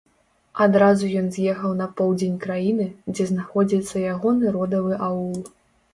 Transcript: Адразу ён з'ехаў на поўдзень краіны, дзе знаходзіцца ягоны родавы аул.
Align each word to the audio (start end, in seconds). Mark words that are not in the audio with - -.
Адразу 0.65 1.09
ён 1.19 1.27
з'ехаў 1.35 1.75
на 1.83 1.87
поўдзень 2.01 2.41
краіны, 2.45 2.87
дзе 3.13 3.27
знаходзіцца 3.33 3.95
ягоны 4.17 4.55
родавы 4.57 4.93
аул. 5.11 5.37